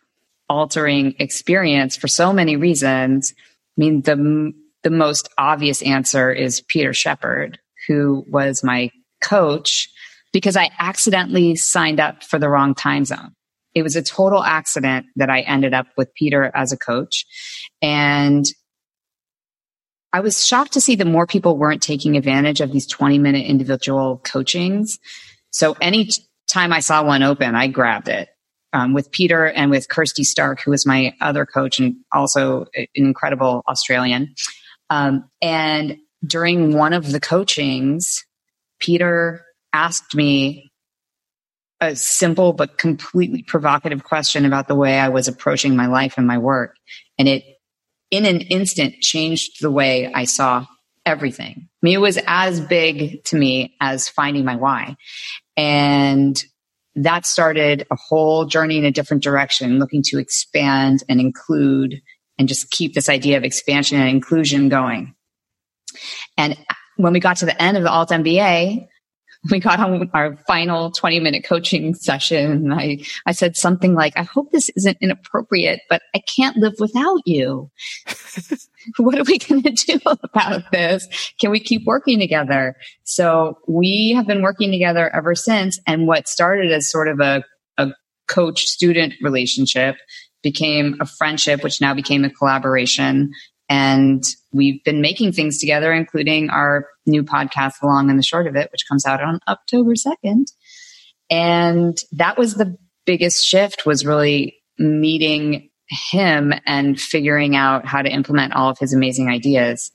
altering 0.49 1.15
experience 1.19 1.97
for 1.97 2.09
so 2.09 2.33
many 2.33 2.57
reasons. 2.57 3.35
I 3.37 3.81
mean, 3.81 4.03
the, 4.03 4.53
the 4.83 4.91
most 4.91 5.29
obvious 5.39 5.83
answer 5.83 6.31
is 6.33 6.63
Peter 6.63 6.95
Shepherd, 6.95 7.59
who 7.87 8.25
was 8.29 8.65
my 8.65 8.91
coach 9.21 9.91
because 10.33 10.57
I 10.57 10.71
accidentally 10.79 11.57
signed 11.57 12.01
up 12.01 12.23
for 12.23 12.39
the 12.39 12.49
wrong 12.49 12.75
time 12.75 13.05
zone. 13.05 13.35
It 13.75 13.83
was 13.83 13.97
a 13.97 14.03
total 14.03 14.43
accident 14.43 15.07
that 15.17 15.31
I 15.31 15.41
ended 15.41 15.75
up 15.75 15.87
with 15.97 16.15
Peter 16.15 16.51
as 16.55 16.73
a 16.73 16.77
coach. 16.77 17.25
And 17.81 18.45
I 20.13 20.21
was 20.21 20.47
shocked 20.47 20.73
to 20.73 20.81
see 20.81 20.95
that 20.97 21.07
more 21.07 21.27
people 21.27 21.57
weren't 21.57 21.83
taking 21.83 22.17
advantage 22.17 22.61
of 22.61 22.73
these 22.73 22.87
20 22.87 23.19
minute 23.19 23.47
individual 23.47 24.21
coachings. 24.25 24.99
So 25.51 25.77
any 25.81 26.11
time 26.49 26.73
I 26.73 26.81
saw 26.81 27.05
one 27.05 27.23
open, 27.23 27.55
I 27.55 27.67
grabbed 27.67 28.09
it 28.09 28.29
um, 28.73 28.95
with 28.95 29.11
Peter 29.11 29.47
and 29.47 29.71
with 29.71 29.89
Kirsty 29.89 30.25
Stark, 30.25 30.61
who 30.63 30.71
was 30.71 30.87
my 30.87 31.15
other 31.21 31.47
coach 31.47 31.79
and 31.79 31.97
also 32.13 32.67
an 32.75 32.87
incredible 32.95 33.63
Australian. 33.69 34.35
Um, 34.91 35.29
and 35.43 35.99
during 36.27 36.75
one 36.75 36.93
of 36.93 37.13
the 37.13 37.21
coachings, 37.21 38.25
Peter 38.81 39.45
asked 39.73 40.15
me 40.15 40.73
a 41.81 41.95
simple 41.95 42.53
but 42.53 42.79
completely 42.79 43.43
provocative 43.43 44.03
question 44.05 44.45
about 44.45 44.67
the 44.69 44.75
way 44.75 44.99
I 44.99 45.11
was 45.11 45.29
approaching 45.29 45.77
my 45.77 45.87
life 45.87 46.15
and 46.17 46.27
my 46.27 46.39
work. 46.39 46.75
And 47.19 47.29
it, 47.29 47.45
in 48.11 48.25
an 48.25 48.41
instant, 48.41 49.01
changed 49.01 49.61
the 49.61 49.71
way 49.71 50.13
I 50.13 50.25
saw 50.25 50.67
everything. 51.05 51.55
I 51.57 51.79
mean, 51.83 51.95
it 51.95 52.01
was 52.01 52.19
as 52.27 52.61
big 52.61 53.25
to 53.25 53.37
me 53.37 53.75
as 53.81 54.09
finding 54.09 54.45
my 54.45 54.57
why. 54.57 54.97
And 55.57 56.43
that 56.95 57.27
started 57.27 57.87
a 57.91 57.97
whole 57.97 58.45
journey 58.45 58.79
in 58.79 58.85
a 58.85 58.91
different 58.91 59.23
direction, 59.23 59.79
looking 59.79 60.03
to 60.07 60.19
expand 60.19 61.05
and 61.09 61.21
include 61.21 62.01
and 62.39 62.49
just 62.49 62.71
keep 62.71 62.95
this 62.95 63.09
idea 63.09 63.37
of 63.37 63.45
expansion 63.45 64.01
and 64.01 64.09
inclusion 64.09 64.69
going. 64.69 65.15
And 66.37 66.57
when 66.97 67.13
we 67.13 67.21
got 67.21 67.39
to 67.39 67.47
the 67.47 67.61
end 67.61 67.77
of 67.77 67.83
the 67.83 67.91
Alt 67.91 68.11
MBA, 68.11 68.87
we 69.51 69.61
got 69.61 69.81
on 69.81 70.11
our 70.15 70.37
final 70.47 70.91
20 70.91 71.21
minute 71.21 71.45
coaching 71.45 71.95
session 71.95 72.73
I, 72.73 72.99
I 73.27 73.33
said 73.33 73.57
something 73.57 73.95
like, 73.95 74.17
I 74.17 74.23
hope 74.23 74.51
this 74.51 74.69
isn't 74.71 74.99
inappropriate, 75.01 75.81
but 75.89 76.03
I 76.15 76.21
can't 76.21 76.57
live 76.57 76.75
without 76.79 77.21
you. 77.25 77.71
what 78.97 79.19
are 79.19 79.25
we 79.25 79.39
going 79.39 79.63
to 79.65 79.71
do 79.71 79.99
about 80.05 80.71
this? 80.73 81.07
Can 81.41 81.51
we 81.51 81.61
keep 81.61 81.85
working 81.87 82.19
together? 82.19 82.77
So 83.05 83.59
we 83.67 84.13
have 84.17 84.27
been 84.27 84.43
working 84.43 84.71
together 84.71 85.15
ever 85.15 85.35
since. 85.35 85.79
And 85.87 86.07
what 86.07 86.29
started 86.29 86.73
as 86.73 86.91
sort 86.91 87.09
of 87.09 87.21
a, 87.21 87.45
a 87.77 87.89
coach 88.27 88.65
student 88.65 89.15
relationship 89.23 89.97
became 90.43 90.97
a 91.01 91.07
friendship, 91.07 91.63
which 91.63 91.81
now 91.81 91.95
became 91.95 92.25
a 92.25 92.31
collaboration. 92.31 93.33
And 93.69 94.25
we've 94.53 94.83
been 94.85 95.01
making 95.01 95.33
things 95.33 95.59
together, 95.59 95.93
including 95.93 96.51
our 96.51 96.87
new 97.07 97.23
podcast, 97.23 97.81
The 97.81 97.87
Long 97.87 98.09
and 98.09 98.19
the 98.19 98.23
Short 98.23 98.47
of 98.47 98.57
It, 98.57 98.71
which 98.73 98.89
comes 98.89 99.05
out 99.05 99.23
on 99.23 99.41
October 99.47 99.93
2nd. 99.95 100.45
And 101.31 101.99
that 102.13 102.39
was 102.39 102.55
the 102.55 102.77
biggest 103.05 103.45
shift 103.45 103.85
was 103.85 104.07
really 104.07 104.57
meeting 104.79 105.69
him 105.89 106.53
and 106.67 107.01
figuring 107.01 107.57
out 107.57 107.87
how 107.87 108.03
to 108.03 108.11
implement 108.11 108.55
all 108.55 108.71
of 108.71 108.79
his 108.79 108.93
amazing 108.93 109.29
ideas. 109.29 109.91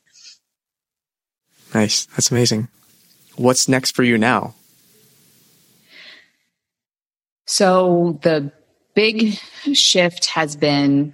Nice. 1.73 2.05
That's 2.07 2.31
amazing. 2.31 2.67
What's 3.35 3.67
next 3.67 3.95
for 3.95 4.03
you 4.03 4.17
now? 4.17 4.53
So 7.45 8.19
the 8.21 8.51
big 8.93 9.39
shift 9.73 10.27
has 10.27 10.55
been 10.55 11.13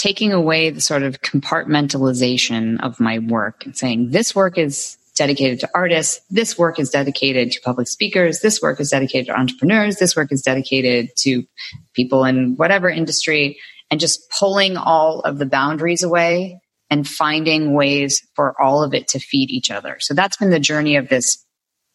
taking 0.00 0.32
away 0.32 0.70
the 0.70 0.80
sort 0.80 1.02
of 1.02 1.20
compartmentalization 1.20 2.80
of 2.82 2.98
my 2.98 3.18
work 3.18 3.66
and 3.66 3.76
saying 3.76 4.10
this 4.10 4.34
work 4.34 4.56
is 4.56 4.96
dedicated 5.14 5.60
to 5.60 5.68
artists. 5.74 6.22
This 6.30 6.56
work 6.56 6.78
is 6.78 6.88
dedicated 6.88 7.52
to 7.52 7.60
public 7.60 7.86
speakers. 7.86 8.40
This 8.40 8.62
work 8.62 8.80
is 8.80 8.88
dedicated 8.88 9.26
to 9.26 9.38
entrepreneurs. 9.38 9.96
This 9.96 10.16
work 10.16 10.32
is 10.32 10.40
dedicated 10.40 11.10
to 11.18 11.44
people 11.92 12.24
in 12.24 12.56
whatever 12.56 12.88
industry 12.88 13.58
and 13.90 14.00
just 14.00 14.30
pulling 14.30 14.78
all 14.78 15.20
of 15.20 15.36
the 15.36 15.44
boundaries 15.44 16.02
away 16.02 16.58
and 16.88 17.06
finding 17.06 17.74
ways 17.74 18.26
for 18.34 18.60
all 18.60 18.82
of 18.82 18.94
it 18.94 19.06
to 19.08 19.18
feed 19.18 19.50
each 19.50 19.70
other. 19.70 19.98
So 20.00 20.14
that's 20.14 20.38
been 20.38 20.48
the 20.48 20.58
journey 20.58 20.96
of 20.96 21.10
this 21.10 21.44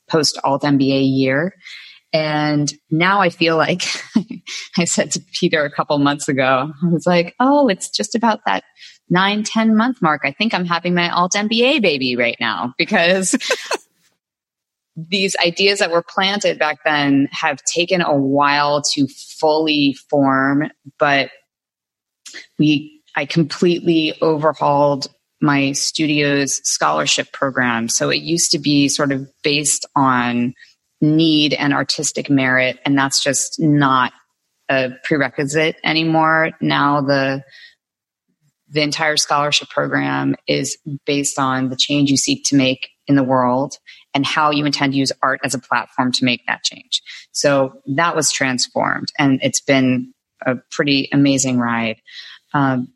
post 0.07 0.37
alt 0.43 0.61
MBA 0.61 1.01
year. 1.11 1.55
And 2.15 2.73
now 2.89 3.19
I 3.19 3.27
feel 3.27 3.57
like 3.57 3.83
I 4.77 4.85
said 4.85 5.11
to 5.11 5.19
Peter 5.33 5.65
a 5.65 5.69
couple 5.69 5.97
months 5.97 6.29
ago, 6.29 6.71
I 6.81 6.87
was 6.87 7.05
like, 7.05 7.35
oh, 7.41 7.67
it's 7.67 7.89
just 7.89 8.15
about 8.15 8.39
that 8.45 8.63
nine, 9.09 9.43
10 9.43 9.75
month 9.75 10.01
mark. 10.01 10.21
I 10.23 10.31
think 10.31 10.53
I'm 10.53 10.63
having 10.63 10.95
my 10.95 11.09
alt 11.09 11.33
MBA 11.33 11.81
baby 11.81 12.15
right 12.15 12.37
now 12.39 12.73
because 12.77 13.35
these 14.95 15.35
ideas 15.45 15.79
that 15.79 15.91
were 15.91 16.05
planted 16.07 16.57
back 16.57 16.77
then 16.85 17.27
have 17.33 17.61
taken 17.63 17.99
a 17.99 18.15
while 18.15 18.81
to 18.93 19.07
fully 19.07 19.97
form, 20.09 20.71
but 20.97 21.31
we, 22.57 23.01
I 23.17 23.25
completely 23.25 24.13
overhauled 24.21 25.07
my 25.41 25.73
studio's 25.73 26.61
scholarship 26.63 27.33
program. 27.33 27.89
So 27.89 28.09
it 28.09 28.21
used 28.21 28.51
to 28.51 28.59
be 28.59 28.87
sort 28.87 29.11
of 29.11 29.29
based 29.43 29.85
on 29.97 30.53
need 31.01 31.53
and 31.53 31.73
artistic 31.73 32.29
merit, 32.29 32.79
and 32.85 32.97
that's 32.97 33.23
just 33.23 33.59
not 33.59 34.13
a 34.69 34.91
prerequisite 35.03 35.77
anymore. 35.83 36.51
Now 36.61 37.01
the 37.01 37.43
the 38.67 38.81
entire 38.81 39.15
scholarship 39.15 39.69
program 39.69 40.35
is 40.47 40.77
based 41.05 41.37
on 41.37 41.69
the 41.69 41.75
change 41.75 42.09
you 42.09 42.17
seek 42.17 42.43
to 42.45 42.55
make 42.55 42.89
in 43.07 43.15
the 43.15 43.23
world 43.23 43.77
and 44.13 44.25
how 44.25 44.49
you 44.49 44.65
intend 44.65 44.93
to 44.93 44.99
use 44.99 45.11
art 45.21 45.39
as 45.43 45.53
a 45.53 45.59
platform 45.59 46.11
to 46.11 46.25
make 46.25 46.41
that 46.47 46.63
change. 46.63 47.01
So 47.31 47.81
that 47.95 48.15
was 48.15 48.31
transformed 48.31 49.09
and 49.19 49.39
it's 49.43 49.61
been 49.61 50.13
a 50.45 50.55
pretty 50.71 51.09
amazing 51.13 51.59
ride. 51.59 52.01
Um, 52.53 52.93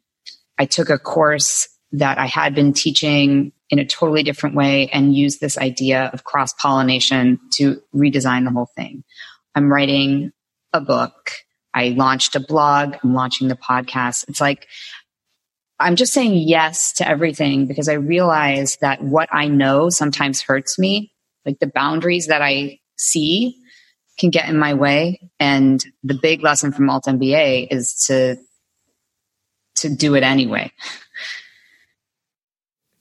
I 0.57 0.65
took 0.65 0.89
a 0.89 0.97
course 0.97 1.67
that 1.91 2.17
I 2.17 2.27
had 2.27 2.53
been 2.53 2.73
teaching 2.73 3.51
in 3.69 3.79
a 3.79 3.85
totally 3.85 4.23
different 4.23 4.55
way 4.55 4.89
and 4.89 5.15
used 5.15 5.39
this 5.39 5.57
idea 5.57 6.09
of 6.13 6.23
cross 6.23 6.53
pollination 6.53 7.39
to 7.53 7.81
redesign 7.93 8.45
the 8.45 8.51
whole 8.51 8.69
thing. 8.75 9.03
I'm 9.55 9.71
writing 9.71 10.31
a 10.73 10.81
book. 10.81 11.31
I 11.73 11.89
launched 11.89 12.35
a 12.35 12.39
blog. 12.39 12.95
I'm 13.03 13.13
launching 13.13 13.47
the 13.47 13.55
podcast. 13.55 14.25
It's 14.27 14.41
like 14.41 14.67
I'm 15.79 15.95
just 15.95 16.13
saying 16.13 16.33
yes 16.35 16.93
to 16.93 17.07
everything 17.07 17.65
because 17.65 17.87
I 17.87 17.93
realize 17.93 18.77
that 18.81 19.01
what 19.01 19.29
I 19.31 19.47
know 19.47 19.89
sometimes 19.89 20.41
hurts 20.41 20.77
me. 20.77 21.13
Like 21.45 21.59
the 21.59 21.71
boundaries 21.73 22.27
that 22.27 22.41
I 22.41 22.79
see 22.97 23.55
can 24.19 24.29
get 24.29 24.49
in 24.49 24.57
my 24.57 24.73
way. 24.73 25.21
And 25.39 25.83
the 26.03 26.19
big 26.21 26.43
lesson 26.43 26.73
from 26.73 26.89
Alt 26.89 27.05
MBA 27.05 27.67
is 27.71 28.05
to, 28.07 28.35
to 29.75 29.89
do 29.95 30.15
it 30.15 30.23
anyway. 30.23 30.71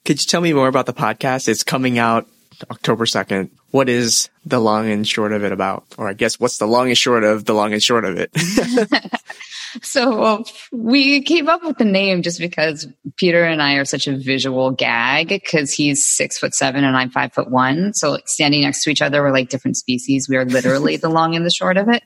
Could 0.08 0.22
you 0.22 0.26
tell 0.26 0.40
me 0.40 0.54
more 0.54 0.68
about 0.68 0.86
the 0.86 0.94
podcast? 0.94 1.48
It's 1.48 1.62
coming 1.62 1.98
out 1.98 2.26
October 2.70 3.04
2nd. 3.04 3.50
What 3.72 3.90
is 3.90 4.30
the 4.46 4.58
long 4.58 4.90
and 4.90 5.06
short 5.06 5.34
of 5.34 5.44
it 5.44 5.52
about? 5.52 5.84
Or 5.98 6.08
I 6.08 6.14
guess 6.14 6.40
what's 6.40 6.56
the 6.56 6.66
long 6.66 6.88
and 6.88 6.96
short 6.96 7.24
of 7.24 7.44
the 7.44 7.52
long 7.52 7.74
and 7.74 7.82
short 7.82 8.06
of 8.06 8.16
it? 8.16 8.30
so 9.82 10.44
we 10.72 11.20
came 11.20 11.50
up 11.50 11.62
with 11.62 11.76
the 11.76 11.84
name 11.84 12.22
just 12.22 12.40
because 12.40 12.88
Peter 13.16 13.44
and 13.44 13.60
I 13.60 13.74
are 13.74 13.84
such 13.84 14.08
a 14.08 14.16
visual 14.16 14.70
gag 14.70 15.28
because 15.28 15.74
he's 15.74 16.06
six 16.06 16.38
foot 16.38 16.54
seven 16.54 16.84
and 16.84 16.96
I'm 16.96 17.10
five 17.10 17.34
foot 17.34 17.50
one. 17.50 17.92
So 17.92 18.12
like 18.12 18.28
standing 18.28 18.62
next 18.62 18.84
to 18.84 18.90
each 18.90 19.02
other, 19.02 19.20
we're 19.20 19.30
like 19.30 19.50
different 19.50 19.76
species. 19.76 20.26
We 20.26 20.38
are 20.38 20.46
literally 20.46 20.96
the 20.96 21.10
long 21.10 21.36
and 21.36 21.44
the 21.44 21.50
short 21.50 21.76
of 21.76 21.90
it. 21.90 22.02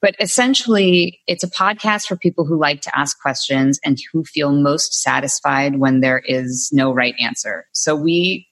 But 0.00 0.14
essentially, 0.20 1.20
it's 1.26 1.42
a 1.42 1.50
podcast 1.50 2.06
for 2.06 2.16
people 2.16 2.44
who 2.44 2.58
like 2.58 2.82
to 2.82 2.98
ask 2.98 3.20
questions 3.20 3.80
and 3.84 3.98
who 4.12 4.24
feel 4.24 4.52
most 4.52 4.94
satisfied 4.94 5.78
when 5.78 6.00
there 6.00 6.22
is 6.24 6.70
no 6.72 6.92
right 6.92 7.14
answer. 7.20 7.66
So 7.72 7.96
we 7.96 8.46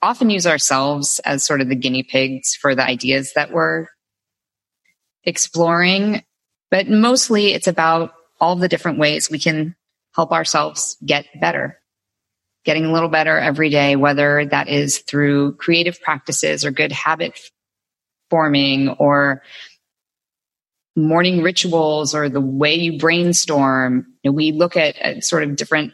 often 0.00 0.30
use 0.30 0.46
ourselves 0.46 1.20
as 1.24 1.44
sort 1.44 1.60
of 1.60 1.68
the 1.68 1.74
guinea 1.74 2.02
pigs 2.02 2.54
for 2.54 2.74
the 2.74 2.84
ideas 2.84 3.32
that 3.34 3.52
we're 3.52 3.86
exploring. 5.24 6.22
But 6.70 6.88
mostly 6.88 7.52
it's 7.52 7.66
about 7.66 8.12
all 8.40 8.56
the 8.56 8.68
different 8.68 8.98
ways 8.98 9.30
we 9.30 9.38
can 9.38 9.74
help 10.14 10.32
ourselves 10.32 10.96
get 11.04 11.26
better, 11.40 11.78
getting 12.64 12.86
a 12.86 12.92
little 12.92 13.08
better 13.08 13.38
every 13.38 13.68
day, 13.68 13.96
whether 13.96 14.46
that 14.46 14.68
is 14.68 14.98
through 14.98 15.56
creative 15.56 16.00
practices 16.00 16.64
or 16.64 16.70
good 16.70 16.92
habit 16.92 17.38
forming 18.30 18.88
or 18.90 19.42
morning 20.96 21.42
rituals 21.42 22.14
or 22.14 22.28
the 22.28 22.40
way 22.40 22.74
you 22.74 22.98
brainstorm. 22.98 24.06
You 24.22 24.30
know, 24.30 24.34
we 24.34 24.52
look 24.52 24.76
at 24.76 24.96
a 25.00 25.20
sort 25.20 25.42
of 25.42 25.56
different 25.56 25.92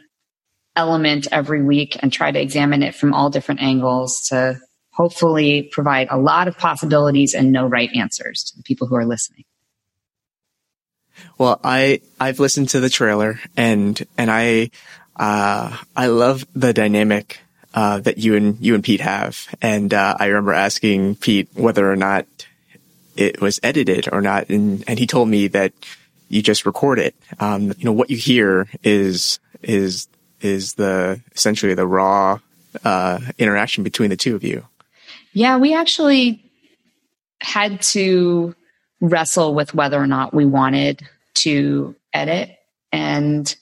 element 0.75 1.27
every 1.31 1.61
week 1.61 1.97
and 1.99 2.11
try 2.11 2.31
to 2.31 2.41
examine 2.41 2.81
it 2.81 2.95
from 2.95 3.13
all 3.13 3.29
different 3.29 3.61
angles 3.61 4.27
to 4.29 4.59
hopefully 4.91 5.69
provide 5.71 6.07
a 6.09 6.17
lot 6.17 6.47
of 6.47 6.57
possibilities 6.57 7.33
and 7.33 7.51
no 7.51 7.67
right 7.67 7.89
answers 7.95 8.43
to 8.43 8.57
the 8.57 8.63
people 8.63 8.87
who 8.87 8.95
are 8.95 9.05
listening. 9.05 9.43
Well, 11.37 11.59
I 11.63 12.01
I've 12.19 12.39
listened 12.39 12.69
to 12.69 12.79
the 12.79 12.89
trailer 12.89 13.39
and 13.55 14.01
and 14.17 14.31
I 14.31 14.71
uh, 15.15 15.77
I 15.95 16.07
love 16.07 16.45
the 16.55 16.73
dynamic 16.73 17.39
uh, 17.73 17.99
that 17.99 18.17
you 18.17 18.35
and 18.35 18.59
you 18.59 18.75
and 18.75 18.83
Pete 18.83 19.01
have, 19.01 19.47
and 19.61 19.93
uh, 19.93 20.15
I 20.19 20.27
remember 20.27 20.53
asking 20.53 21.15
Pete 21.15 21.49
whether 21.53 21.91
or 21.91 21.95
not 21.95 22.25
it 23.15 23.41
was 23.41 23.59
edited 23.63 24.09
or 24.11 24.21
not. 24.21 24.49
And, 24.49 24.83
and 24.87 24.99
he 24.99 25.07
told 25.07 25.29
me 25.29 25.47
that 25.49 25.73
you 26.29 26.41
just 26.41 26.65
record 26.65 26.99
it. 26.99 27.15
Um, 27.39 27.73
you 27.77 27.85
know, 27.85 27.91
what 27.91 28.09
you 28.09 28.17
hear 28.17 28.67
is, 28.83 29.39
is, 29.61 30.07
is 30.41 30.73
the 30.75 31.21
essentially 31.35 31.73
the 31.73 31.87
raw, 31.87 32.39
uh, 32.83 33.19
interaction 33.37 33.83
between 33.83 34.09
the 34.09 34.17
two 34.17 34.35
of 34.35 34.43
you. 34.43 34.65
Yeah, 35.33 35.57
we 35.57 35.73
actually 35.73 36.51
had 37.41 37.81
to 37.81 38.55
wrestle 39.01 39.53
with 39.53 39.73
whether 39.73 40.01
or 40.01 40.07
not 40.07 40.33
we 40.33 40.45
wanted 40.45 41.01
to 41.35 41.95
edit. 42.13 42.51
And 42.91 43.53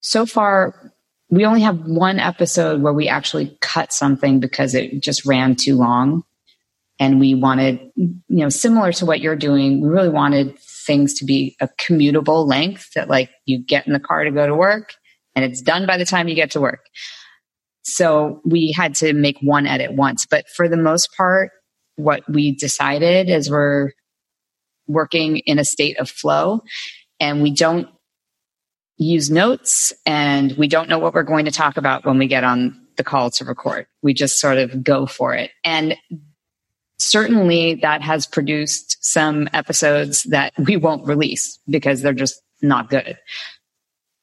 so 0.00 0.26
far, 0.26 0.92
we 1.30 1.44
only 1.44 1.62
have 1.62 1.80
one 1.80 2.18
episode 2.18 2.80
where 2.80 2.92
we 2.92 3.08
actually 3.08 3.56
cut 3.60 3.92
something 3.92 4.40
because 4.40 4.74
it 4.74 5.00
just 5.00 5.26
ran 5.26 5.56
too 5.56 5.76
long 5.76 6.24
and 6.98 7.18
we 7.18 7.34
wanted, 7.34 7.80
you 7.96 8.22
know, 8.28 8.48
similar 8.48 8.92
to 8.92 9.06
what 9.06 9.20
you're 9.20 9.36
doing, 9.36 9.80
we 9.80 9.88
really 9.88 10.08
wanted 10.08 10.58
things 10.58 11.14
to 11.14 11.24
be 11.24 11.56
a 11.60 11.68
commutable 11.80 12.46
length 12.46 12.90
that 12.94 13.08
like 13.08 13.30
you 13.46 13.58
get 13.58 13.86
in 13.86 13.92
the 13.92 14.00
car 14.00 14.24
to 14.24 14.30
go 14.30 14.46
to 14.46 14.54
work 14.54 14.94
and 15.34 15.44
it's 15.44 15.60
done 15.60 15.86
by 15.86 15.96
the 15.96 16.04
time 16.04 16.28
you 16.28 16.34
get 16.34 16.52
to 16.52 16.60
work. 16.60 16.80
So 17.82 18.40
we 18.44 18.72
had 18.72 18.94
to 18.96 19.12
make 19.12 19.38
one 19.42 19.66
edit 19.66 19.92
once, 19.92 20.26
but 20.26 20.48
for 20.48 20.68
the 20.68 20.76
most 20.76 21.14
part, 21.16 21.50
what 21.96 22.22
we 22.28 22.54
decided 22.54 23.28
is 23.28 23.50
we're 23.50 23.90
working 24.86 25.38
in 25.38 25.58
a 25.58 25.64
state 25.64 25.98
of 25.98 26.08
flow 26.08 26.62
and 27.20 27.42
we 27.42 27.50
don't 27.50 27.88
use 28.96 29.30
notes 29.30 29.92
and 30.06 30.52
we 30.52 30.68
don't 30.68 30.88
know 30.88 30.98
what 30.98 31.14
we're 31.14 31.22
going 31.22 31.46
to 31.46 31.50
talk 31.50 31.76
about 31.76 32.04
when 32.04 32.18
we 32.18 32.26
get 32.26 32.44
on 32.44 32.80
the 32.96 33.04
call 33.04 33.30
to 33.30 33.44
record. 33.44 33.86
We 34.02 34.14
just 34.14 34.40
sort 34.40 34.58
of 34.58 34.84
go 34.84 35.06
for 35.06 35.34
it. 35.34 35.50
And 35.64 35.96
certainly 36.98 37.76
that 37.76 38.02
has 38.02 38.26
produced 38.26 38.96
some 39.04 39.48
episodes 39.52 40.24
that 40.24 40.52
we 40.58 40.76
won't 40.76 41.06
release 41.06 41.58
because 41.68 42.02
they're 42.02 42.12
just 42.12 42.40
not 42.62 42.90
good. 42.90 43.18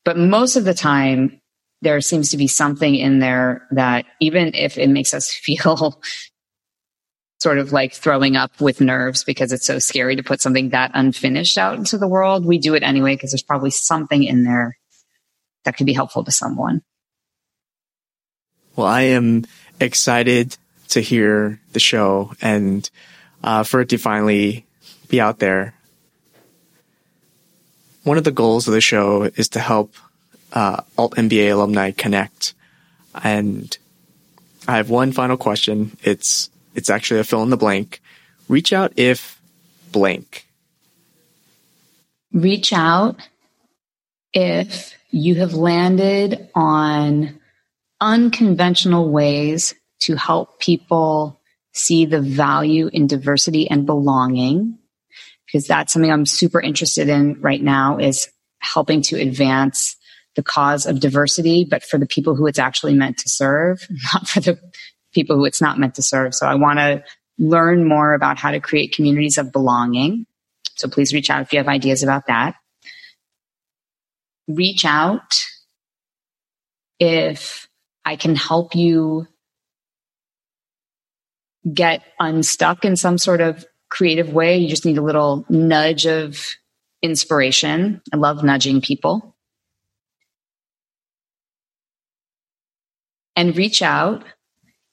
But 0.04 0.18
most 0.18 0.56
of 0.56 0.64
the 0.64 0.74
time, 0.74 1.42
there 1.82 2.02
seems 2.02 2.30
to 2.30 2.38
be 2.38 2.48
something 2.48 2.96
in 2.96 3.20
there 3.20 3.68
that 3.72 4.06
even 4.20 4.54
if 4.54 4.78
it 4.78 4.90
makes 4.90 5.14
us 5.14 5.32
feel 5.32 6.02
sort 7.40 7.58
of 7.58 7.72
like 7.72 7.94
throwing 7.94 8.36
up 8.36 8.62
with 8.62 8.82
nerves 8.82 9.24
because 9.24 9.52
it's 9.52 9.66
so 9.66 9.80
scary 9.80 10.16
to 10.16 10.22
put 10.22 10.42
something 10.42 10.70
that 10.70 10.92
unfinished 10.94 11.58
out 11.58 11.76
into 11.76 11.98
the 11.98 12.08
world, 12.08 12.46
we 12.46 12.60
do 12.60 12.76
it 12.76 12.84
anyway 12.84 13.16
because 13.16 13.32
there's 13.32 13.42
probably 13.42 13.72
something 13.72 14.24
in 14.24 14.44
there 14.44 14.78
that 15.66 15.76
could 15.76 15.88
be 15.88 15.94
helpful 15.94 16.24
to 16.24 16.32
someone. 16.32 16.84
Well, 18.76 18.88
I 18.88 19.02
am 19.02 19.46
excited 19.80 20.56
to 20.92 21.02
hear 21.02 21.60
the 21.74 21.80
show 21.80 22.34
and 22.42 22.90
uh, 23.44 23.64
for 23.64 23.82
it 23.82 23.90
to 23.90 23.98
finally 23.98 24.66
be 25.10 25.20
out 25.20 25.40
there. 25.40 25.74
One 28.04 28.18
of 28.18 28.24
the 28.24 28.32
goals 28.32 28.68
of 28.68 28.74
the 28.74 28.82
show 28.82 29.24
is 29.24 29.50
to 29.50 29.60
help 29.60 29.94
uh, 30.54 30.82
Alt 30.98 31.16
MBA 31.16 31.52
alumni 31.52 31.92
connect. 31.92 32.54
And 33.24 33.76
I 34.68 34.78
have 34.78 34.90
one 34.90 35.12
final 35.12 35.38
question. 35.38 35.98
It's 36.04 36.50
it's 36.74 36.90
actually 36.90 37.20
a 37.20 37.24
fill 37.24 37.44
in 37.44 37.50
the 37.50 37.58
blank. 37.58 38.02
Reach 38.48 38.74
out 38.74 38.94
if 38.96 39.40
blank. 39.92 40.48
Reach 42.34 42.72
out 42.72 43.28
if 44.34 44.96
you 45.10 45.36
have 45.36 45.54
landed 45.54 46.50
on 46.56 47.40
unconventional 48.00 49.10
ways 49.10 49.76
to 50.02 50.16
help 50.16 50.60
people 50.60 51.40
see 51.74 52.06
the 52.06 52.22
value 52.22 52.90
in 52.92 53.08
diversity 53.08 53.70
and 53.70 53.86
belonging 53.86 54.78
because 55.52 55.68
that's 55.68 55.94
something 55.94 56.12
I'm 56.12 56.26
super 56.26 56.62
interested 56.62 57.10
in 57.10 57.40
right 57.42 57.62
now 57.62 57.98
is 57.98 58.30
helping 58.60 59.02
to 59.04 59.20
advance 59.20 59.98
the 60.36 60.44
cause 60.44 60.86
of 60.86 61.02
diversity, 61.02 61.68
but 61.70 61.84
for 61.84 61.98
the 61.98 62.06
people 62.06 62.36
who 62.36 62.48
it's 62.48 62.60
actually 62.60 62.94
meant 62.94 63.18
to 63.18 63.30
serve, 63.30 63.86
not 64.14 64.28
for 64.28 64.40
the 64.40 64.60
people 65.14 65.36
who 65.36 65.46
it's 65.46 65.62
not 65.62 65.78
meant 65.78 65.96
to 65.96 66.02
serve. 66.02 66.34
So 66.34 66.48
I 66.48 66.56
want 66.56 66.80
to 66.80 67.04
learn 67.38 67.88
more 67.88 68.14
about 68.14 68.38
how 68.38 68.52
to 68.52 68.60
create 68.60 68.96
communities 68.96 69.38
of 69.38 69.52
belonging. 69.52 70.26
So 70.76 70.88
please 70.88 71.14
reach 71.14 71.30
out 71.30 71.42
if 71.42 71.52
you 71.52 71.60
have 71.60 71.68
ideas 71.68 72.02
about 72.02 72.28
that. 72.28 72.56
Reach 74.48 74.86
out 74.86 75.34
if 77.00 77.68
I 78.06 78.16
can 78.16 78.36
help 78.36 78.76
you 78.76 79.28
get 81.72 82.04
unstuck 82.20 82.86
in 82.86 82.96
some 82.96 83.18
sort 83.18 83.42
of 83.42 83.66
creative 83.90 84.34
way. 84.34 84.58
You 84.58 84.68
just 84.68 84.86
need 84.86 84.98
a 84.98 85.04
little 85.04 85.46
nudge 85.50 86.06
of 86.06 86.56
inspiration. 87.02 88.02
I 88.14 88.18
love 88.18 88.44
nudging 88.44 88.82
people. 88.82 89.36
And 93.36 93.56
reach 93.56 93.82
out 93.82 94.24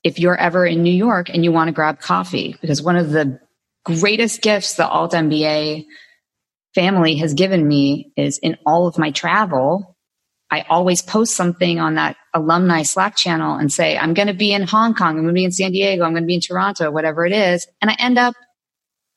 if 0.05 0.19
you're 0.19 0.37
ever 0.37 0.65
in 0.65 0.83
New 0.83 0.93
York 0.95 1.29
and 1.29 1.45
you 1.45 1.53
want 1.53 1.69
to 1.69 1.73
grab 1.73 2.01
coffee, 2.01 2.57
because 2.61 2.83
one 2.83 2.97
of 2.97 3.11
the 3.11 3.41
greatest 3.85 4.43
gifts 4.43 4.75
the 4.75 4.87
Alt 4.87 5.13
MBA 5.13 5.87
family 6.75 7.17
has 7.17 7.35
given 7.35 7.67
me 7.67 8.13
is 8.17 8.39
in 8.39 8.57
all 8.65 8.87
of 8.87 8.99
my 8.99 9.11
travel, 9.11 9.97
I 10.51 10.63
always 10.71 11.03
post 11.03 11.37
something 11.37 11.79
on 11.79 11.97
that 11.97 12.17
alumni 12.33 12.83
Slack 12.83 13.17
channel 13.17 13.57
and 13.57 13.73
say, 13.73 13.99
I'm 13.99 14.15
going 14.15 14.29
to 14.29 14.35
be 14.35 14.53
in 14.53 14.63
Hong 14.63 14.95
Kong. 14.95 15.11
I'm 15.11 15.17
going 15.17 15.29
to 15.29 15.33
be 15.33 15.45
in 15.45 15.53
San 15.53 15.73
Diego. 15.73 16.05
I'm 16.05 16.13
going 16.13 16.23
to 16.23 16.27
be 16.27 16.35
in 16.35 16.41
Toronto, 16.41 16.91
whatever 16.91 17.27
it 17.27 17.33
is. 17.33 17.67
And 17.83 17.91
I 17.91 17.97
end 17.99 18.19
up 18.19 18.35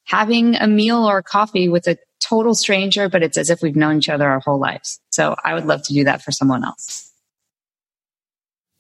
having 0.04 0.56
a 0.56 0.67
meal 0.67 0.98
or 0.98 1.22
coffee 1.22 1.70
with 1.70 1.88
a 1.88 1.98
total 2.20 2.54
stranger, 2.54 3.08
but 3.08 3.24
it's 3.24 3.38
as 3.38 3.50
if 3.50 3.62
we've 3.62 3.76
known 3.76 3.98
each 3.98 4.10
other 4.10 4.30
our 4.30 4.39
whole 4.39 4.60
lives. 4.60 5.00
So 5.10 5.36
I 5.44 5.54
would 5.54 5.65
love 5.65 5.84
to 5.84 5.94
do 5.94 6.04
that 6.04 6.22
for 6.22 6.32
someone 6.32 6.65
else. 6.65 7.12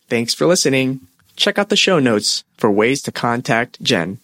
Thanks 0.07 0.33
for 0.33 0.45
listening. 0.45 1.01
Check 1.37 1.57
out 1.57 1.69
the 1.69 1.77
show 1.77 1.99
notes 1.99 2.43
for 2.57 2.69
ways 2.69 3.01
to 3.03 3.11
contact 3.11 3.81
Jen. 3.81 4.19